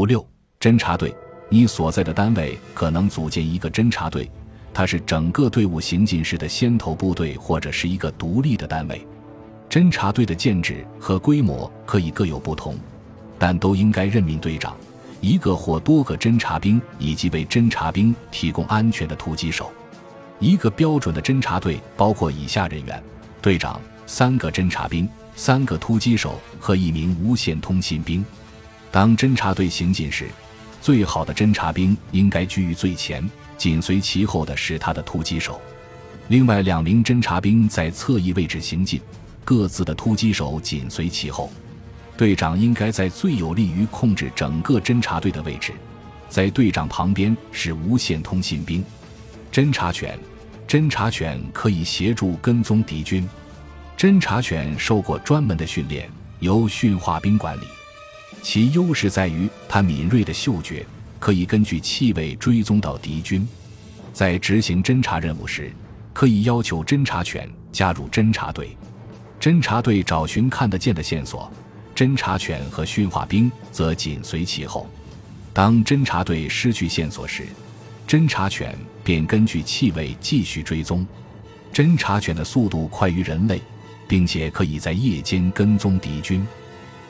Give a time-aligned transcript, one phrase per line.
[0.00, 0.26] 五六
[0.58, 1.14] 侦察队，
[1.50, 4.30] 你所在的单位可能组建一个侦察队，
[4.72, 9.06] 它是整个队伍行进时的先头部队，或者是一个独立的单位。
[9.68, 12.78] 侦察队的建制和规模可以各有不同，
[13.38, 14.74] 但都应该任命队长、
[15.20, 19.70] 一个或多个侦察兵以及为侦察兵提供安全的突击手。
[20.38, 23.02] 一个标准的侦察队包括以下人员：
[23.42, 25.06] 队长、三个侦察兵、
[25.36, 28.24] 三个突击手和一名无线通信兵。
[28.90, 30.28] 当侦察队行进时，
[30.80, 35.60] 最好的侦察兵应该居于最前，紧随其后的是他的突击手。
[36.28, 39.00] 另外两名侦察兵在侧翼位置行进，
[39.44, 41.52] 各自的突击手紧随其后。
[42.16, 45.72] 队长应该在最有利于控制整个侦察队的位置，
[46.28, 48.84] 在队长旁边是无线通信兵。
[49.52, 50.18] 侦察犬，
[50.68, 53.28] 侦察犬可以协助跟踪敌军。
[53.96, 56.10] 侦察犬受过专门的训练，
[56.40, 57.64] 由驯化兵管理。
[58.42, 60.84] 其优势在于它敏锐的嗅觉，
[61.18, 63.46] 可以根据气味追踪到敌军。
[64.12, 65.72] 在执行侦察任务时，
[66.12, 68.76] 可以要求侦察犬加入侦察队。
[69.40, 71.50] 侦察队找寻看得见的线索，
[71.94, 74.88] 侦察犬和驯化兵则紧随其后。
[75.52, 77.46] 当侦察队失去线索时，
[78.06, 81.06] 侦察犬便根据气味继续追踪。
[81.72, 83.60] 侦察犬的速度快于人类，
[84.08, 86.44] 并且可以在夜间跟踪敌军。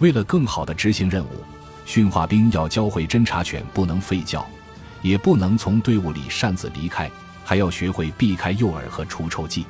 [0.00, 1.44] 为了更好地执行任务，
[1.86, 4.46] 驯化兵要教会侦察犬不能吠叫，
[5.02, 7.10] 也不能从队伍里擅自离开，
[7.44, 9.64] 还要学会避开诱饵和除臭剂。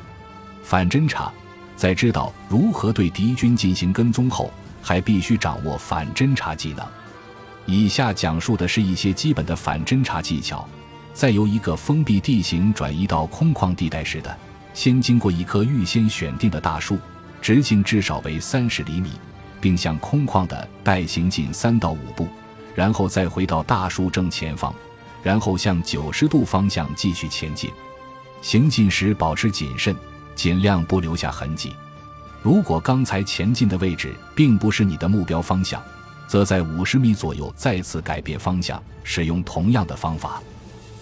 [0.63, 1.31] 反侦察
[1.77, 6.87] 在知道如何对敌军进行跟踪后，还必须掌握反侦察技能。
[7.67, 10.67] 以下讲述的是一些基本的反侦察技巧：
[11.13, 14.35] 在由一个封闭地形转移到空旷地带时的，
[14.73, 16.99] 先经过一棵预先选定的大树，
[17.43, 19.13] 直径至少为三十厘米。
[19.65, 22.29] 并向空旷的带行进三到五步，
[22.75, 24.75] 然后再回到大树正前方，
[25.23, 27.71] 然后向九十度方向继续前进。
[28.43, 29.97] 行进时保持谨慎，
[30.35, 31.73] 尽量不留下痕迹。
[32.43, 35.83] 如果刚才前进的位置并不是你的目标方向，
[36.29, 40.43] 则在五十米左右再次改变方向，使用同样的方法。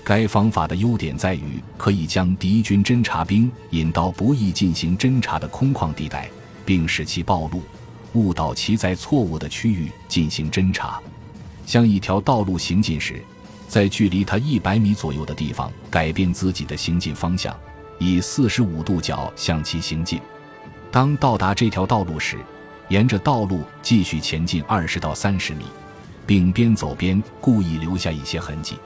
[0.04, 6.30] 该方法的优点在于可以将敌军侦察兵引到不易进行侦察的空旷地带，
[6.64, 7.60] 并使其暴露。
[8.14, 11.00] 误导其在错误的区域进行侦查，
[11.66, 13.22] 向一条道路行进时，
[13.68, 17.56] 在距离它一百米左右的地方改变自己的行进方向，
[17.98, 20.20] 以四十五度角向其行进。
[20.90, 22.38] 当到达这条道路时，
[22.88, 25.64] 沿着道路继续前进二十到三十米，
[26.26, 28.76] 并边走边故意留下一些痕迹，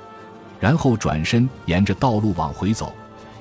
[0.60, 2.92] 然后转身沿着道路往回走，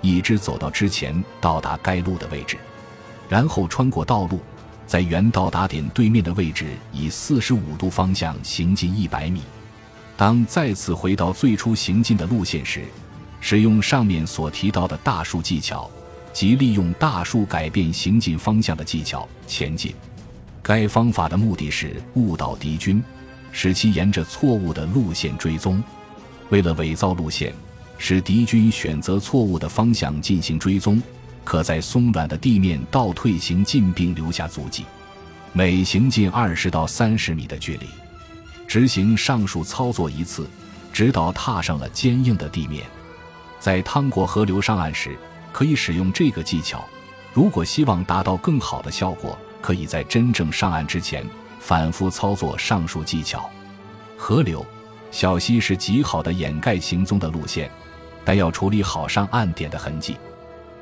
[0.01, 2.57] 一直走到之前到达该路的位置，
[3.29, 4.40] 然后穿过道路。
[4.85, 9.41] 在原到达点对面的位置，以四十五度方向行进一百米。
[10.18, 12.85] 当再次回到最初行进的路线时，
[13.41, 15.90] 使用上面所提到的大树技巧，
[16.31, 19.94] 即利用大树改变行进方向的技巧前进。
[20.62, 23.03] 该方法的目的是误导敌军，
[23.51, 25.84] 使其沿着错误的路线追踪。
[26.50, 27.53] 为了伪造路线，
[27.97, 31.01] 使敌军选择错误的方向进行追踪。
[31.45, 34.83] 可在松软的地面倒退行进并留下足迹，
[35.53, 37.88] 每行进二十到三十米的距离，
[38.67, 40.50] 执行上述操作一次，
[40.91, 42.83] 直到踏上了坚硬的地面。
[43.59, 45.17] 在趟过河流上岸时，
[45.53, 46.83] 可以使用这个技巧。
[47.33, 51.25] 如果希望达到更好的效果，可以在真正上岸之前
[51.59, 53.50] 反复操作上述技巧。
[54.17, 54.66] 河流、
[55.12, 57.69] 小溪是极好的掩盖行踪的路线，
[58.23, 60.17] 但要处理好上岸点的痕迹。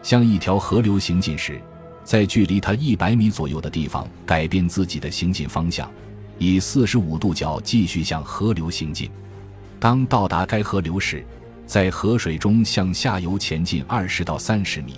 [0.03, 1.59] 向一条河流行进时，
[2.03, 5.89] 在距离它一百米左右的地方改变自己的行进方向，
[6.37, 9.09] 以四十五度角继续向河流行进。
[9.79, 11.25] 当到达该河流时，
[11.65, 14.95] 在河水中向下游前进二十到三十米，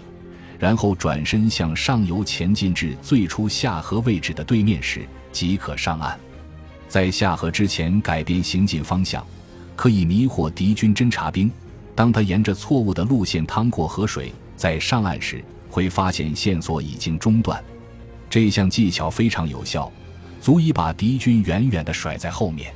[0.57, 6.19] 然后转身向上游前进至最初下河位置的对面时即可上岸。
[6.87, 9.23] 在下河之前改变行进方向，
[9.75, 11.51] 可以迷惑敌军侦察兵。
[11.93, 14.33] 当他沿着错误的路线趟过河水。
[14.55, 17.63] 在上岸时，会发现线索已经中断。
[18.29, 19.91] 这项技巧非常有效，
[20.41, 22.73] 足以把敌军远远地甩在后面。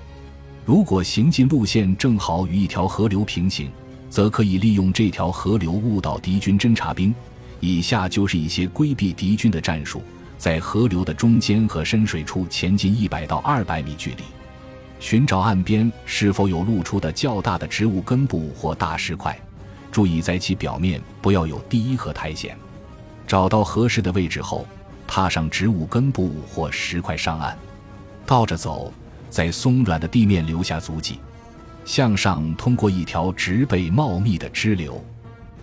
[0.66, 3.72] 如果行进路线正好与一条河流平行，
[4.10, 7.14] 则可以利用这条河流误导敌军侦察兵。
[7.60, 10.02] 以下就是一些规避敌军的战术：
[10.38, 14.24] 在河流的中间和深水处前进一百到二百米距离，
[15.00, 19.38] 寻找岸边是否有露出的较大的植物根部或大石块。
[19.92, 22.56] 注意在其表面不要有堤和苔藓。
[23.28, 24.66] 找到合适的位置后，
[25.08, 27.56] 踏上植物根部或石块上岸，
[28.26, 28.92] 倒着走，
[29.30, 31.20] 在松软的地面留下足迹，
[31.86, 35.04] 向上通过一条植被茂密的支流。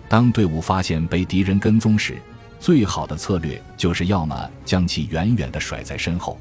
[0.09, 2.17] 当队伍发现被敌人跟踪时，
[2.59, 6.37] 最好的策略就是要么将其远远地甩在身后，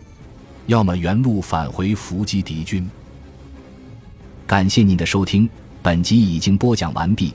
[0.66, 2.88] 要么原路返回伏击敌军。
[4.46, 5.50] 感谢您的收听，
[5.82, 7.34] 本集已经播讲完毕。